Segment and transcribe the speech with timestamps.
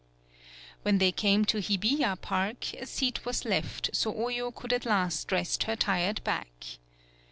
[0.81, 5.31] When they came to Hibiya park, a seat was left, so Oyo could at last
[5.31, 6.49] rest her tired back.